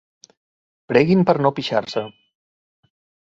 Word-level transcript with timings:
Preguin 0.91 1.21
per 1.31 1.35
no 1.47 1.51
pixar-se. 1.59 2.05